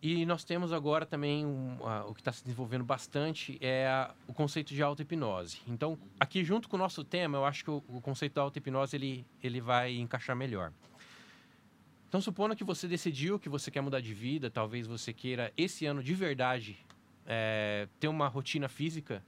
E 0.00 0.24
nós 0.24 0.44
temos 0.44 0.72
agora 0.72 1.04
também 1.04 1.44
um, 1.44 1.76
o 2.06 2.14
que 2.14 2.20
está 2.20 2.30
se 2.30 2.44
desenvolvendo 2.44 2.84
bastante 2.84 3.58
é 3.60 3.88
a, 3.88 4.14
o 4.28 4.32
conceito 4.32 4.72
de 4.72 4.80
auto-hipnose. 4.80 5.58
Então, 5.66 5.98
aqui 6.20 6.44
junto 6.44 6.68
com 6.68 6.76
o 6.76 6.78
nosso 6.78 7.02
tema, 7.02 7.36
eu 7.36 7.44
acho 7.44 7.64
que 7.64 7.70
o, 7.70 7.82
o 7.88 8.00
conceito 8.00 8.34
da 8.34 8.42
auto-hipnose 8.42 8.96
ele, 8.96 9.26
ele 9.42 9.60
vai 9.60 9.96
encaixar 9.96 10.36
melhor. 10.36 10.72
Então, 12.08 12.20
supondo 12.20 12.54
que 12.54 12.64
você 12.64 12.86
decidiu 12.86 13.38
que 13.38 13.48
você 13.48 13.70
quer 13.70 13.80
mudar 13.80 14.00
de 14.00 14.14
vida, 14.14 14.48
talvez 14.48 14.86
você 14.86 15.12
queira 15.12 15.52
esse 15.56 15.84
ano 15.84 16.02
de 16.02 16.14
verdade 16.14 16.78
é, 17.26 17.88
ter 17.98 18.08
uma 18.08 18.28
rotina 18.28 18.68
física 18.68 19.22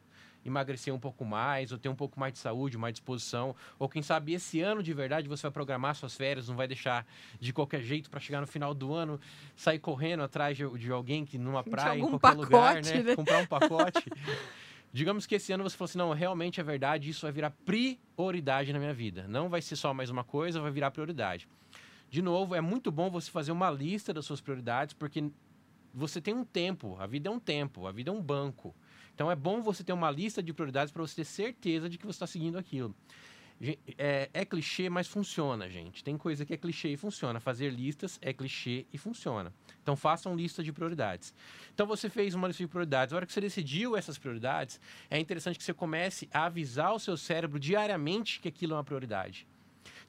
emagrecer 0.45 0.95
um 0.95 0.99
pouco 0.99 1.25
mais, 1.25 1.73
ou 1.73 1.79
ter 1.79 1.89
um 1.89 1.95
pouco 1.95 2.19
mais 2.19 2.33
de 2.33 2.39
saúde, 2.39 2.79
mais 2.79 2.95
disposição, 2.95 3.55
ou 3.79 3.89
quem 3.89 4.03
sabe 4.03 4.33
esse 4.33 4.61
ano 4.61 4.83
de 4.83 4.93
verdade 4.93 5.29
você 5.29 5.43
vai 5.43 5.51
programar 5.51 5.95
suas 5.95 6.17
férias, 6.17 6.49
não 6.49 6.57
vai 6.57 6.67
deixar 6.67 7.07
de 7.39 7.53
qualquer 7.53 7.83
jeito 7.83 8.11
para 8.11 8.21
chegar 8.21 8.41
no 8.41 8.47
final 8.47 8.75
do 8.75 8.95
ano 8.95 9.21
sair 9.57 9.79
correndo 9.79 10.23
atrás 10.23 10.57
de, 10.57 10.69
de 10.79 10.91
alguém 10.91 11.25
que 11.25 11.39
numa 11.39 11.63
praia, 11.65 11.99
em 11.99 12.03
qualquer 12.03 12.19
pacote, 12.19 12.45
lugar, 12.45 12.75
né? 12.83 13.03
né? 13.03 13.17
Comprar 13.17 13.39
um 13.39 13.47
pacote. 13.47 14.05
Digamos 14.93 15.25
que 15.25 15.37
esse 15.37 15.53
ano 15.53 15.63
você 15.63 15.77
falou 15.77 15.89
assim: 15.89 15.99
não, 15.99 16.13
realmente 16.13 16.61
é 16.61 16.65
verdade, 16.65 17.09
isso 17.09 17.23
vai 17.23 17.33
virar 17.33 17.53
prioridade 17.65 18.73
na 18.73 18.79
minha 18.79 18.95
vida. 18.95 19.27
Não 19.29 19.49
vai 19.49 19.63
ser 19.63 19.77
só 19.77 19.95
mais 19.95 20.11
uma 20.11 20.25
coisa, 20.25 20.61
vai 20.61 20.71
virar 20.71 20.91
prioridade. 20.91 21.49
De 22.09 22.21
novo, 22.21 22.57
é 22.57 22.61
muito 22.61 22.91
bom 22.91 23.09
você 23.09 23.31
fazer 23.31 23.53
uma 23.53 23.71
lista 23.71 24.13
das 24.13 24.25
suas 24.25 24.41
prioridades, 24.41 24.93
porque 24.93 25.31
você 25.95 26.21
tem 26.21 26.35
um 26.35 26.45
tempo, 26.45 26.97
a 26.99 27.07
vida 27.07 27.29
é 27.29 27.33
um 27.33 27.39
tempo, 27.39 27.87
a 27.87 27.93
vida 27.93 28.11
é 28.11 28.13
um 28.13 28.21
banco. 28.21 28.75
Então 29.21 29.31
é 29.31 29.37
bom 29.37 29.61
você 29.61 29.85
ter 29.85 29.93
uma 29.93 30.11
lista 30.11 30.43
de 30.43 30.51
prioridades 30.51 30.91
para 30.91 31.03
você 31.03 31.17
ter 31.17 31.27
certeza 31.27 31.91
de 31.91 31.99
que 31.99 32.07
você 32.07 32.17
está 32.17 32.27
seguindo 32.27 32.57
aquilo. 32.57 32.97
É, 33.99 34.31
é, 34.33 34.45
clichê, 34.47 34.89
mas 34.89 35.07
funciona, 35.07 35.69
gente. 35.69 36.03
Tem 36.03 36.17
coisa 36.17 36.47
que 36.47 36.55
é 36.55 36.57
clichê 36.57 36.89
e 36.89 36.97
funciona. 36.97 37.39
Fazer 37.39 37.69
listas 37.69 38.19
é 38.23 38.33
clichê 38.33 38.87
e 38.91 38.97
funciona. 38.97 39.53
Então 39.83 39.95
façam 39.95 40.35
lista 40.35 40.63
de 40.63 40.73
prioridades. 40.73 41.35
Então 41.75 41.87
você 41.87 42.09
fez 42.09 42.35
uma 42.35 42.49
lista 42.49 42.63
de 42.63 42.69
prioridades. 42.69 43.13
A 43.13 43.17
hora 43.17 43.27
que 43.27 43.33
você 43.35 43.43
decidiu 43.43 43.95
essas 43.95 44.17
prioridades, 44.17 44.81
é 45.11 45.19
interessante 45.19 45.59
que 45.59 45.65
você 45.65 45.75
comece 45.75 46.27
a 46.33 46.47
avisar 46.47 46.95
o 46.95 46.99
seu 46.99 47.15
cérebro 47.15 47.61
diariamente 47.61 48.41
que 48.41 48.49
aquilo 48.49 48.73
é 48.73 48.77
uma 48.77 48.85
prioridade. 48.85 49.47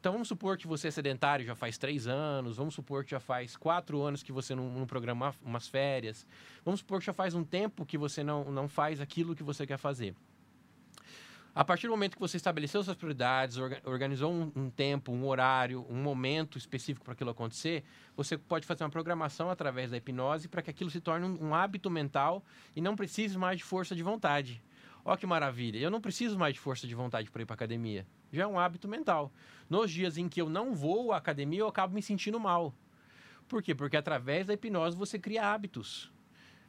Então 0.02 0.14
vamos 0.14 0.28
supor 0.28 0.58
que 0.58 0.66
você 0.66 0.88
é 0.88 0.92
sedentário 0.92 1.46
já 1.46 1.54
faz 1.54 1.78
três 1.78 2.08
anos, 2.08 2.58
vamos 2.58 2.74
supor 2.74 3.06
que 3.06 3.12
já 3.12 3.20
faz 3.20 3.56
quatro 3.56 4.02
anos 4.02 4.24
que 4.24 4.32
você 4.32 4.56
não, 4.56 4.68
não 4.68 4.88
programa 4.88 5.32
umas 5.44 5.68
férias, 5.68 6.26
vamos 6.66 6.80
supor 6.80 7.00
que 7.00 7.06
já 7.06 7.14
faz 7.14 7.36
um 7.36 7.44
tempo 7.44 7.86
que 7.86 8.00
você 8.00 8.24
não, 8.24 8.46
não 8.46 8.68
faz 8.68 9.00
aquilo 9.00 9.36
que 9.36 9.44
você 9.44 9.64
quer 9.64 9.78
fazer. 9.78 10.16
A 11.54 11.64
partir 11.64 11.86
do 11.86 11.92
momento 11.92 12.16
que 12.16 12.20
você 12.20 12.36
estabeleceu 12.36 12.82
suas 12.82 12.98
prioridades, 12.98 13.58
organizou 13.84 14.34
um, 14.34 14.52
um 14.56 14.70
tempo, 14.72 15.12
um 15.12 15.24
horário, 15.28 15.86
um 15.88 16.02
momento 16.02 16.58
específico 16.58 17.06
para 17.06 17.14
aquilo 17.14 17.30
acontecer, 17.30 17.84
você 18.18 18.40
pode 18.40 18.66
fazer 18.66 18.84
uma 18.84 18.90
programação 18.90 19.52
através 19.52 19.92
da 19.92 19.98
hipnose 19.98 20.48
para 20.48 20.64
que 20.64 20.72
aquilo 20.72 20.90
se 20.90 21.00
torne 21.00 21.28
um, 21.28 21.50
um 21.50 21.54
hábito 21.54 21.92
mental 21.92 22.44
e 22.76 22.82
não 22.82 22.96
precise 22.96 23.38
mais 23.38 23.60
de 23.60 23.64
força 23.64 23.96
de 23.96 24.02
vontade. 24.02 24.64
Olha 25.04 25.18
que 25.18 25.26
maravilha. 25.26 25.80
Eu 25.80 25.90
não 25.90 26.02
preciso 26.02 26.38
mais 26.38 26.54
de 26.54 26.60
força 26.60 26.88
de 26.88 26.94
vontade 26.94 27.32
para 27.32 27.42
ir 27.42 27.46
para 27.46 27.56
academia. 27.56 28.06
Já 28.32 28.44
é 28.44 28.48
um 28.48 28.60
hábito 28.60 28.88
mental. 28.88 29.32
Nos 29.70 29.90
dias 29.90 30.18
em 30.18 30.30
que 30.30 30.42
eu 30.42 30.50
não 30.50 30.74
vou 30.74 31.12
à 31.12 31.18
academia, 31.18 31.62
eu 31.62 31.68
acabo 31.68 31.94
me 31.94 32.02
sentindo 32.02 32.40
mal. 32.40 32.74
Por 33.48 33.64
quê? 33.64 33.74
Porque 33.74 33.98
através 33.98 34.48
da 34.48 34.54
hipnose 34.54 34.96
você 34.96 35.18
cria 35.18 35.52
hábitos. 35.52 36.11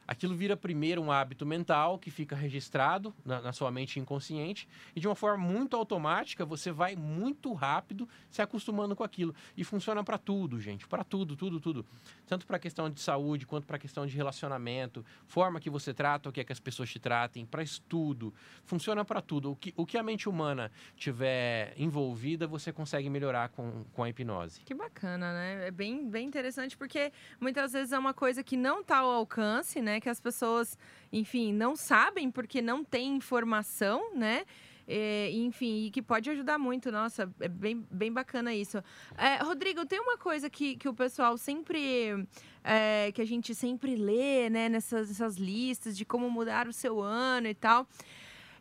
Aquilo 0.07 0.35
vira 0.35 0.57
primeiro 0.57 1.01
um 1.01 1.11
hábito 1.11 1.47
mental 1.47 1.99
que 1.99 2.11
fica 2.11 2.35
registrado 2.35 3.15
na, 3.25 3.41
na, 3.41 3.53
sua 3.53 3.71
mente 3.71 4.01
inconsciente 4.01 4.69
e 4.95 5.01
de 5.01 5.07
uma 5.07 5.15
forma 5.15 5.45
muito 5.45 5.77
automática 5.77 6.45
você 6.45 6.73
vai 6.73 6.97
muito 6.97 7.53
rápido 7.53 8.09
se 8.31 8.43
acostumando 8.43 8.97
com 8.97 9.05
aquilo. 9.05 9.35
E 9.57 9.65
funciona 9.65 10.03
para 10.03 10.19
tudo, 10.19 10.61
gente, 10.61 10.87
para 10.87 11.05
tudo, 11.05 11.37
tudo, 11.37 11.61
tudo. 11.61 11.87
Tanto 12.27 12.47
para 12.47 12.59
questão 12.59 12.91
de 12.91 13.01
saúde 13.01 13.47
quanto 13.47 13.67
para 13.67 13.79
questão 13.79 14.07
de 14.07 14.17
relacionamento, 14.17 15.05
forma 15.27 15.61
que 15.61 15.71
você 15.71 15.95
trata, 15.95 16.29
o 16.29 16.33
que 16.33 16.41
é 16.41 16.45
que 16.45 16.53
as 16.53 16.61
pessoas 16.61 16.91
te 16.91 16.99
tratem, 16.99 17.47
para 17.47 17.63
estudo. 17.63 18.35
Funciona 18.65 19.05
para 19.05 19.21
tudo. 19.21 19.53
O 19.53 19.57
que, 19.57 19.73
o 19.77 19.87
que 19.87 19.97
a 19.97 20.03
mente 20.03 20.29
humana 20.29 20.71
tiver 20.97 21.75
envolvida, 21.77 22.47
você 22.47 22.73
consegue 22.73 23.09
melhorar 23.09 23.49
com, 23.51 23.85
com 23.93 24.03
a 24.03 24.09
hipnose. 24.09 24.61
Que 24.65 24.75
bacana, 24.75 25.33
né? 25.33 25.69
É 25.69 25.71
bem, 25.71 26.09
bem 26.09 26.27
interessante 26.27 26.77
porque 26.77 27.13
muitas 27.41 27.73
vezes 27.73 27.93
é 27.93 27.99
uma 27.99 28.15
coisa 28.15 28.43
que 28.43 28.57
não 28.57 28.81
está 28.81 28.99
ao 28.99 29.11
alcance, 29.11 29.81
né? 29.81 29.92
Que 30.01 30.09
as 30.09 30.21
pessoas, 30.21 30.79
enfim, 31.13 31.53
não 31.53 31.77
sabem 31.77 32.31
porque 32.31 32.61
não 32.63 32.85
tem 32.85 33.17
informação, 33.17 34.15
né? 34.15 34.45
É, 34.87 35.31
enfim, 35.31 35.87
e 35.87 35.91
que 35.91 36.03
pode 36.03 36.29
ajudar 36.31 36.59
muito. 36.59 36.91
Nossa, 36.91 37.33
é 37.41 37.49
bem, 37.49 37.87
bem 37.91 38.13
bacana 38.13 38.55
isso. 38.55 38.83
É, 39.17 39.37
Rodrigo, 39.43 39.87
tem 39.87 40.01
uma 40.01 40.19
coisa 40.19 40.51
que, 40.51 40.77
que 40.77 40.89
o 40.89 40.95
pessoal 40.95 41.37
sempre. 41.39 42.27
É, 42.65 43.11
que 43.13 43.21
a 43.21 43.25
gente 43.25 43.55
sempre 43.55 43.97
lê, 43.97 44.49
né, 44.49 44.69
nessas, 44.69 45.09
nessas 45.09 45.37
listas 45.37 45.97
de 45.97 46.05
como 46.05 46.31
mudar 46.31 46.69
o 46.69 46.73
seu 46.73 47.01
ano 47.01 47.49
e 47.49 47.55
tal. 47.55 47.89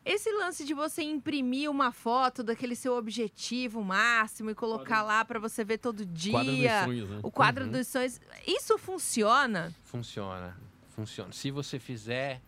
Esse 0.04 0.32
lance 0.32 0.66
de 0.66 0.74
você 0.74 1.04
imprimir 1.04 1.70
uma 1.70 1.92
foto 1.92 2.42
daquele 2.42 2.76
seu 2.76 2.96
objetivo 2.96 3.84
máximo 3.84 4.50
e 4.50 4.56
colocar 4.56 5.04
quadro. 5.04 5.08
lá 5.08 5.26
para 5.26 5.40
você 5.40 5.64
ver 5.64 5.78
todo 5.78 6.04
dia. 6.04 6.32
Quadro 6.34 6.56
dos 6.56 6.86
sonhos, 6.86 7.10
né? 7.10 7.20
O 7.22 7.32
quadro 7.32 7.66
uhum. 7.66 7.72
dos 7.72 7.88
sonhos. 7.88 8.20
Isso 8.48 8.78
funciona? 8.80 9.72
Funciona 9.84 10.58
funciona. 10.92 11.32
Se 11.32 11.52
você 11.52 11.80
fizer 11.80 12.42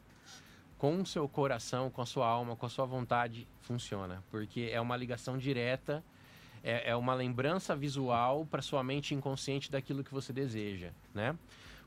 com 0.77 1.01
o 1.01 1.05
seu 1.05 1.27
coração, 1.29 1.89
com 1.89 2.01
a 2.01 2.05
sua 2.05 2.27
alma, 2.27 2.55
com 2.55 2.65
a 2.65 2.69
sua 2.69 2.85
vontade, 2.85 3.47
funciona. 3.61 4.23
Porque 4.29 4.69
é 4.71 4.81
uma 4.81 4.97
ligação 4.97 5.37
direta, 5.37 6.03
é, 6.63 6.89
é 6.89 6.95
uma 6.95 7.13
lembrança 7.13 7.75
visual 7.75 8.45
para 8.45 8.61
sua 8.61 8.83
mente 8.83 9.15
inconsciente 9.15 9.71
daquilo 9.71 10.03
que 10.03 10.13
você 10.13 10.33
deseja, 10.33 10.91
né? 11.13 11.37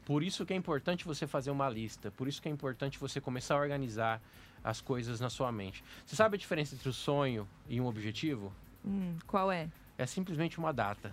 Por 0.07 0.23
isso 0.23 0.47
que 0.47 0.53
é 0.53 0.57
importante 0.57 1.05
você 1.05 1.27
fazer 1.27 1.51
uma 1.51 1.69
lista, 1.69 2.11
por 2.13 2.29
isso 2.29 2.41
que 2.41 2.49
é 2.49 2.53
importante 2.53 2.99
você 2.99 3.21
começar 3.21 3.57
a 3.57 3.59
organizar 3.59 4.23
as 4.63 4.81
coisas 4.81 5.21
na 5.21 5.29
sua 5.29 5.51
mente. 5.51 5.83
Você 6.07 6.15
sabe 6.15 6.37
a 6.37 6.39
diferença 6.39 6.75
entre 6.75 6.89
o 6.89 6.93
sonho 6.93 7.47
e 7.69 7.81
um 7.81 7.87
objetivo? 7.87 8.53
Hum, 8.85 9.17
qual 9.27 9.51
é? 9.51 9.69
É 9.99 10.07
simplesmente 10.07 10.59
uma 10.59 10.73
data. 10.73 11.13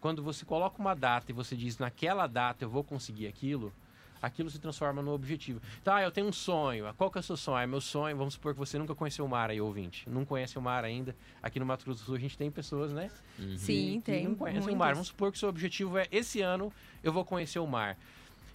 Quando 0.00 0.22
você 0.22 0.44
coloca 0.44 0.80
uma 0.80 0.94
data 0.94 1.30
e 1.30 1.34
você 1.34 1.54
diz 1.54 1.78
naquela 1.78 2.26
data 2.26 2.64
eu 2.64 2.70
vou 2.70 2.82
conseguir 2.82 3.26
aquilo, 3.26 3.72
aquilo 4.20 4.50
se 4.50 4.58
transforma 4.58 5.02
no 5.02 5.12
objetivo. 5.12 5.60
Ah, 5.84 6.02
eu 6.02 6.10
tenho 6.10 6.26
um 6.26 6.32
sonho. 6.32 6.92
Qual 6.96 7.10
que 7.10 7.18
é 7.18 7.20
o 7.20 7.22
seu 7.22 7.36
sonho? 7.36 7.56
Ah, 7.56 7.66
meu 7.66 7.80
sonho, 7.80 8.16
vamos 8.16 8.34
supor 8.34 8.52
que 8.52 8.58
você 8.58 8.78
nunca 8.78 8.94
conheceu 8.94 9.24
o 9.24 9.28
mar 9.28 9.50
aí, 9.50 9.60
ouvinte. 9.60 10.08
Não 10.08 10.24
conhece 10.24 10.58
o 10.58 10.62
mar 10.62 10.84
ainda. 10.84 11.14
Aqui 11.42 11.58
no 11.58 11.66
Mato 11.66 11.84
Grosso 11.84 12.00
do 12.00 12.06
Sul 12.06 12.14
a 12.16 12.18
gente 12.18 12.36
tem 12.36 12.50
pessoas, 12.50 12.92
né? 12.92 13.10
Uhum. 13.38 13.56
Sim, 13.56 14.00
que, 14.00 14.10
tem. 14.12 14.22
Que 14.22 14.28
não 14.28 14.34
conhecem 14.34 14.60
muitas. 14.60 14.74
o 14.74 14.78
mar. 14.78 14.94
Vamos 14.94 15.08
supor 15.08 15.30
que 15.30 15.36
o 15.36 15.40
seu 15.40 15.48
objetivo 15.48 15.98
é 15.98 16.06
esse 16.10 16.40
ano 16.40 16.72
eu 17.02 17.12
vou 17.12 17.24
conhecer 17.24 17.58
o 17.58 17.66
mar. 17.66 17.96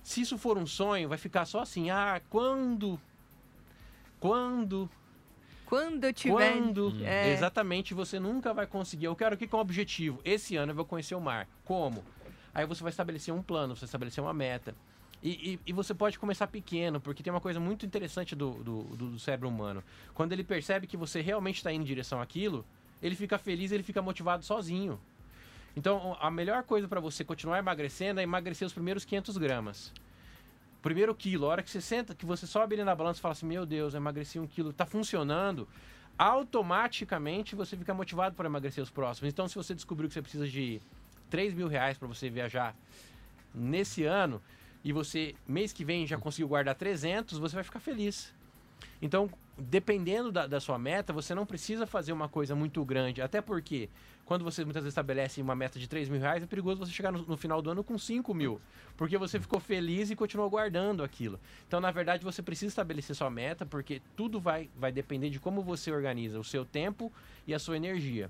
Se 0.04 0.22
isso 0.22 0.38
for 0.38 0.58
um 0.58 0.66
sonho, 0.66 1.08
vai 1.08 1.18
ficar 1.18 1.46
só 1.46 1.62
assim, 1.62 1.90
ah, 1.90 2.22
quando 2.30 3.00
quando 4.20 4.90
quando 5.66 6.04
eu 6.04 6.14
tiver. 6.14 6.54
Quando. 6.54 6.94
É. 7.04 7.32
Exatamente, 7.32 7.96
você 7.96 8.20
nunca 8.20 8.54
vai 8.54 8.68
conseguir. 8.68 9.06
Eu 9.06 9.16
quero 9.16 9.34
aqui 9.34 9.48
com 9.48 9.58
o 9.58 9.60
objetivo. 9.60 10.20
Esse 10.24 10.56
ano 10.56 10.72
eu 10.72 10.76
vou 10.76 10.86
conhecer 10.86 11.16
o 11.16 11.20
mar. 11.20 11.48
Como? 11.66 12.04
Aí 12.54 12.66
você 12.66 12.84
vai 12.84 12.92
estabelecer 12.92 13.34
um 13.34 13.42
plano, 13.42 13.76
você 13.76 13.82
vai 13.82 13.88
estabelecer 13.88 14.24
uma 14.24 14.34
meta. 14.34 14.76
E, 15.24 15.54
e, 15.54 15.60
e, 15.68 15.74
você 15.74 15.94
pode 15.94 16.20
começar 16.20 16.48
pequeno, 16.48 17.00
porque 17.00 17.24
tem 17.24 17.32
uma 17.32 17.40
coisa 17.40 17.58
muito 17.58 17.86
interessante 17.86 18.36
do, 18.36 18.52
do, 18.62 18.84
do 18.84 19.20
cérebro 19.20 19.48
humano. 19.48 19.82
Quando 20.14 20.34
ele 20.34 20.44
percebe 20.44 20.86
que 20.86 20.98
você 20.98 21.22
realmente 21.22 21.56
está 21.56 21.72
indo 21.72 21.82
em 21.82 21.86
direção 21.86 22.22
àquilo, 22.22 22.66
ele 23.02 23.16
fica 23.16 23.38
feliz, 23.38 23.72
ele 23.72 23.84
fica 23.84 24.02
motivado 24.02 24.44
sozinho. 24.44 25.00
Então, 25.78 26.18
a 26.20 26.30
melhor 26.30 26.64
coisa 26.64 26.90
para 26.90 27.00
você 27.00 27.24
continuar 27.24 27.58
emagrecendo 27.58 28.20
é 28.20 28.24
emagrecer 28.24 28.66
os 28.66 28.74
primeiros 28.74 29.06
500 29.06 29.38
gramas. 29.38 29.94
Primeiro 30.82 31.16
quilo, 31.16 31.46
a 31.46 31.50
hora 31.50 31.64
que 31.64 31.72
você 31.72 31.80
senta, 31.80 32.14
que 32.14 32.26
você 32.26 32.46
sobe 32.46 32.76
ali 32.76 32.84
na 32.84 32.94
balança 32.94 33.20
e 33.20 33.22
fala 33.22 33.32
assim: 33.32 33.46
Meu 33.46 33.66
Deus, 33.66 33.94
eu 33.94 34.02
emagreci 34.02 34.38
um 34.40 34.46
quilo, 34.46 34.72
está 34.72 34.86
funcionando. 34.86 35.66
Automaticamente 36.18 37.56
você 37.56 37.78
fica 37.78 37.94
motivado 37.94 38.36
para 38.36 38.48
emagrecer 38.50 38.84
os 38.84 38.92
próximos. 38.92 39.32
Então, 39.32 39.48
se 39.48 39.56
você 39.56 39.74
descobriu 39.74 40.10
que 40.10 40.14
você 40.14 40.22
precisa 40.22 40.46
de 40.46 40.82
3 41.30 41.54
mil 41.54 41.70
reais 41.70 41.98
para 41.98 42.10
você 42.10 42.30
viajar 42.30 42.76
nesse 43.56 44.04
ano, 44.04 44.42
e 44.84 44.92
você 44.92 45.36
mês 45.48 45.72
que 45.72 45.86
vem 45.86 46.06
já 46.06 46.18
conseguiu 46.18 46.48
guardar 46.48 46.76
300, 46.76 47.38
você 47.38 47.56
vai 47.56 47.64
ficar 47.64 47.80
feliz. 47.80 48.34
Então, 49.02 49.30
dependendo 49.58 50.32
da, 50.32 50.48
da, 50.48 50.60
sua 50.60 50.80
meta, 50.80 51.14
você 51.14 51.36
não 51.36 51.46
precisa 51.46 51.86
fazer 51.86 52.12
uma 52.12 52.28
coisa 52.28 52.56
muito 52.56 52.84
grande. 52.84 53.22
Até 53.22 53.42
porque, 53.42 53.90
quando 54.26 54.44
você 54.44 54.64
muitas 54.64 54.84
vezes 54.84 54.94
estabelece 54.94 55.42
uma 55.42 55.56
meta 55.56 55.78
de 55.78 55.88
3 55.88 56.10
mil 56.10 56.20
reais, 56.20 56.44
é 56.44 56.46
perigoso 56.46 56.80
você 56.80 56.92
chegar 56.92 57.12
no, 57.12 57.26
no, 57.26 57.38
final 57.38 57.62
do 57.62 57.70
ano 57.70 57.84
com 57.84 57.98
5 57.98 58.34
mil. 58.34 58.62
Porque 58.98 59.18
você 59.18 59.40
ficou 59.40 59.60
feliz 59.60 60.10
e 60.10 60.16
continuou 60.16 60.50
guardando 60.50 61.04
aquilo. 61.04 61.40
Então, 61.68 61.80
na 61.80 61.92
verdade, 61.92 62.24
você 62.24 62.42
precisa 62.42 62.70
estabelecer 62.70 63.16
sua 63.16 63.30
meta, 63.30 63.66
porque 63.66 64.02
tudo 64.16 64.40
vai, 64.40 64.70
vai 64.78 64.92
depender 64.92 65.30
de 65.30 65.40
como 65.40 65.62
você 65.62 65.92
organiza 65.92 66.40
o 66.40 66.44
seu 66.44 66.66
tempo 66.66 67.12
e 67.46 67.54
a 67.54 67.60
sua 67.60 67.78
energia. 67.78 68.30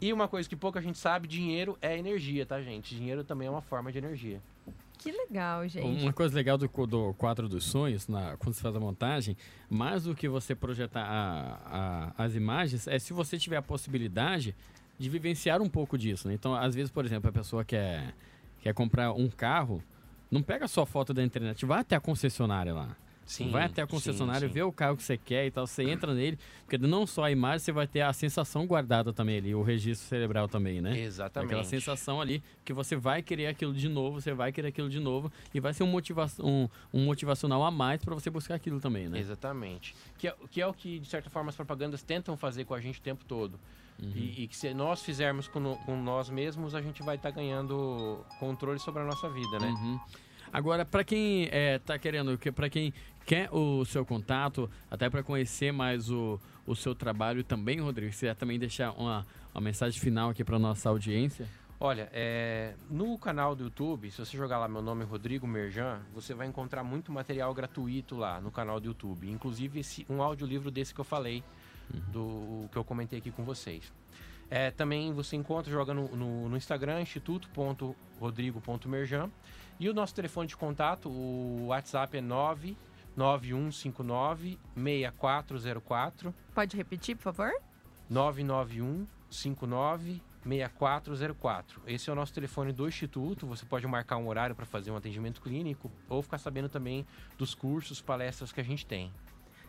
E 0.00 0.12
uma 0.12 0.26
coisa 0.28 0.48
que 0.48 0.56
pouca 0.56 0.80
gente 0.80 0.98
sabe, 0.98 1.28
dinheiro 1.28 1.76
é 1.82 1.98
energia, 1.98 2.46
tá, 2.46 2.60
gente? 2.62 2.94
Dinheiro 2.94 3.22
também 3.22 3.48
é 3.48 3.50
uma 3.50 3.60
forma 3.60 3.92
de 3.92 3.98
energia. 3.98 4.40
Que 5.00 5.10
legal, 5.10 5.66
gente. 5.66 6.02
Uma 6.02 6.12
coisa 6.12 6.34
legal 6.34 6.58
do, 6.58 6.68
do 6.86 7.14
quadro 7.14 7.48
dos 7.48 7.64
sonhos, 7.64 8.06
na, 8.06 8.36
quando 8.36 8.54
você 8.54 8.60
faz 8.60 8.76
a 8.76 8.80
montagem, 8.80 9.34
mais 9.68 10.04
do 10.04 10.14
que 10.14 10.28
você 10.28 10.54
projetar 10.54 11.02
a, 11.02 12.12
a, 12.18 12.24
as 12.24 12.34
imagens, 12.34 12.86
é 12.86 12.98
se 12.98 13.14
você 13.14 13.38
tiver 13.38 13.56
a 13.56 13.62
possibilidade 13.62 14.54
de 14.98 15.08
vivenciar 15.08 15.62
um 15.62 15.68
pouco 15.70 15.96
disso. 15.96 16.28
Né? 16.28 16.34
Então, 16.34 16.54
às 16.54 16.74
vezes, 16.74 16.90
por 16.90 17.06
exemplo, 17.06 17.30
a 17.30 17.32
pessoa 17.32 17.64
quer, 17.64 18.14
quer 18.60 18.74
comprar 18.74 19.12
um 19.12 19.30
carro, 19.30 19.82
não 20.30 20.42
pega 20.42 20.68
só 20.68 20.84
foto 20.84 21.14
da 21.14 21.24
internet, 21.24 21.64
vai 21.64 21.80
até 21.80 21.96
a 21.96 22.00
concessionária 22.00 22.74
lá. 22.74 22.94
Sim, 23.24 23.50
vai 23.50 23.64
até 23.64 23.80
a 23.82 23.86
concessionária, 23.86 24.40
sim, 24.40 24.48
sim. 24.48 24.52
vê 24.52 24.62
o 24.62 24.72
carro 24.72 24.96
que 24.96 25.04
você 25.04 25.16
quer 25.16 25.46
e 25.46 25.50
tal, 25.52 25.64
você 25.64 25.84
entra 25.84 26.12
nele, 26.12 26.36
porque 26.62 26.76
não 26.76 27.06
só 27.06 27.24
a 27.24 27.30
imagem, 27.30 27.60
você 27.60 27.70
vai 27.70 27.86
ter 27.86 28.00
a 28.00 28.12
sensação 28.12 28.66
guardada 28.66 29.12
também 29.12 29.38
ali, 29.38 29.54
o 29.54 29.62
registro 29.62 30.08
cerebral 30.08 30.48
também, 30.48 30.80
né? 30.80 30.98
Exatamente. 30.98 31.50
Aquela 31.50 31.64
sensação 31.64 32.20
ali 32.20 32.42
que 32.64 32.72
você 32.72 32.96
vai 32.96 33.22
querer 33.22 33.46
aquilo 33.46 33.72
de 33.72 33.88
novo, 33.88 34.20
você 34.20 34.34
vai 34.34 34.50
querer 34.50 34.68
aquilo 34.68 34.90
de 34.90 34.98
novo 34.98 35.30
e 35.54 35.60
vai 35.60 35.72
ser 35.72 35.84
um, 35.84 35.86
motiva 35.86 36.26
um, 36.40 36.68
um 36.92 37.04
motivacional 37.04 37.62
a 37.62 37.70
mais 37.70 38.02
para 38.04 38.14
você 38.14 38.30
buscar 38.30 38.56
aquilo 38.56 38.80
também, 38.80 39.08
né? 39.08 39.20
Exatamente. 39.20 39.94
Que 40.18 40.26
é, 40.26 40.34
que 40.50 40.60
é 40.60 40.66
o 40.66 40.74
que, 40.74 40.98
de 40.98 41.08
certa 41.08 41.30
forma, 41.30 41.50
as 41.50 41.56
propagandas 41.56 42.02
tentam 42.02 42.36
fazer 42.36 42.64
com 42.64 42.74
a 42.74 42.80
gente 42.80 42.98
o 42.98 43.02
tempo 43.02 43.24
todo. 43.24 43.60
Uhum. 44.02 44.12
E, 44.14 44.44
e, 44.44 44.48
que 44.48 44.56
se 44.56 44.72
nós 44.74 45.02
fizermos 45.02 45.46
com, 45.46 45.76
com 45.76 46.02
nós 46.02 46.30
mesmos, 46.30 46.74
a 46.74 46.80
gente 46.80 47.02
vai 47.02 47.16
estar 47.16 47.30
tá 47.30 47.36
ganhando 47.36 48.24
controle 48.38 48.78
sobre 48.80 49.02
a 49.02 49.04
nossa 49.04 49.28
vida, 49.28 49.58
né? 49.58 49.68
Uhum. 49.68 50.00
Agora, 50.52 50.84
para 50.84 51.04
quem 51.04 51.44
está 51.44 51.94
é, 51.94 51.98
querendo, 51.98 52.36
para 52.54 52.68
quem 52.68 52.92
quer 53.24 53.48
o 53.52 53.84
seu 53.84 54.04
contato, 54.04 54.68
até 54.90 55.08
para 55.08 55.22
conhecer 55.22 55.72
mais 55.72 56.10
o, 56.10 56.40
o 56.66 56.74
seu 56.74 56.94
trabalho 56.94 57.44
também, 57.44 57.80
Rodrigo, 57.80 58.12
você 58.12 58.34
também 58.34 58.58
deixar 58.58 58.92
uma, 58.92 59.26
uma 59.54 59.60
mensagem 59.60 60.00
final 60.00 60.30
aqui 60.30 60.42
para 60.42 60.58
nossa 60.58 60.88
audiência? 60.88 61.46
Olha, 61.82 62.10
é, 62.12 62.74
no 62.90 63.18
canal 63.18 63.56
do 63.56 63.64
YouTube, 63.64 64.10
se 64.10 64.18
você 64.18 64.36
jogar 64.36 64.58
lá 64.58 64.68
meu 64.68 64.82
nome 64.82 65.02
Rodrigo 65.02 65.46
Merjan, 65.46 66.02
você 66.12 66.34
vai 66.34 66.46
encontrar 66.46 66.84
muito 66.84 67.10
material 67.10 67.54
gratuito 67.54 68.16
lá 68.16 68.38
no 68.38 68.50
canal 68.50 68.78
do 68.78 68.88
YouTube. 68.88 69.30
Inclusive 69.30 69.80
esse, 69.80 70.04
um 70.10 70.20
audiolivro 70.20 70.70
desse 70.70 70.92
que 70.92 71.00
eu 71.00 71.06
falei, 71.06 71.42
uhum. 71.92 72.00
do 72.12 72.68
que 72.70 72.76
eu 72.76 72.84
comentei 72.84 73.18
aqui 73.18 73.30
com 73.30 73.44
vocês. 73.44 73.90
É, 74.50 74.70
também 74.70 75.10
você 75.14 75.36
encontra, 75.36 75.72
joga 75.72 75.94
no, 75.94 76.14
no, 76.14 76.50
no 76.50 76.56
Instagram, 76.56 77.00
instituto.rodrigo.merjan. 77.00 79.30
E 79.80 79.88
o 79.88 79.94
nosso 79.94 80.14
telefone 80.14 80.46
de 80.46 80.56
contato, 80.58 81.08
o 81.08 81.68
WhatsApp 81.68 82.18
é 82.18 82.20
99159 82.20 84.58
6404. 84.76 86.34
Pode 86.54 86.76
repetir, 86.76 87.16
por 87.16 87.22
favor? 87.22 87.50
991 88.10 89.06
59 89.30 90.22
6404. 90.44 91.80
Esse 91.86 92.10
é 92.10 92.12
o 92.12 92.16
nosso 92.16 92.34
telefone 92.34 92.74
do 92.74 92.86
Instituto. 92.86 93.46
Você 93.46 93.64
pode 93.64 93.86
marcar 93.86 94.18
um 94.18 94.28
horário 94.28 94.54
para 94.54 94.66
fazer 94.66 94.90
um 94.90 94.96
atendimento 94.96 95.40
clínico 95.40 95.90
ou 96.10 96.20
ficar 96.20 96.36
sabendo 96.36 96.68
também 96.68 97.06
dos 97.38 97.54
cursos, 97.54 98.02
palestras 98.02 98.52
que 98.52 98.60
a 98.60 98.64
gente 98.64 98.84
tem. 98.84 99.10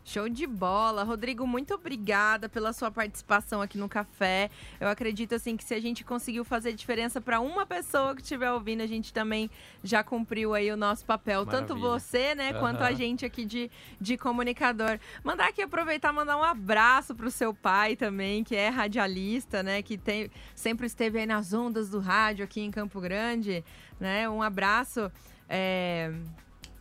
Show 0.03 0.27
de 0.27 0.47
bola. 0.47 1.03
Rodrigo, 1.03 1.45
muito 1.45 1.73
obrigada 1.75 2.49
pela 2.49 2.73
sua 2.73 2.89
participação 2.89 3.61
aqui 3.61 3.77
no 3.77 3.87
café. 3.87 4.49
Eu 4.79 4.87
acredito 4.87 5.35
assim 5.35 5.55
que 5.55 5.63
se 5.63 5.73
a 5.73 5.79
gente 5.79 6.03
conseguiu 6.03 6.43
fazer 6.43 6.73
diferença 6.73 7.21
para 7.21 7.39
uma 7.39 7.65
pessoa 7.65 8.15
que 8.15 8.21
estiver 8.21 8.51
ouvindo, 8.51 8.81
a 8.81 8.87
gente 8.87 9.13
também 9.13 9.49
já 9.83 10.03
cumpriu 10.03 10.53
aí 10.53 10.71
o 10.71 10.75
nosso 10.77 11.05
papel, 11.05 11.45
Maravilha. 11.45 11.67
tanto 11.67 11.79
você, 11.79 12.33
né, 12.35 12.51
Uhum. 12.53 12.59
quanto 12.59 12.81
a 12.81 12.91
gente 12.93 13.25
aqui 13.25 13.45
de, 13.45 13.69
de 13.99 14.17
comunicador. 14.17 14.99
Mandar 15.23 15.49
aqui 15.49 15.61
aproveitar 15.61 16.11
mandar 16.11 16.35
um 16.37 16.43
abraço 16.43 17.13
pro 17.13 17.29
seu 17.29 17.53
pai 17.53 17.95
também, 17.95 18.43
que 18.43 18.55
é 18.55 18.69
radialista, 18.69 19.61
né, 19.63 19.81
que 19.81 19.97
tem 19.97 20.29
sempre 20.55 20.87
esteve 20.87 21.19
aí 21.19 21.25
nas 21.25 21.53
ondas 21.53 21.89
do 21.89 21.99
rádio 21.99 22.43
aqui 22.43 22.61
em 22.61 22.71
Campo 22.71 22.99
Grande, 22.99 23.63
né? 23.99 24.27
Um 24.29 24.41
abraço 24.41 25.11
é, 25.47 26.11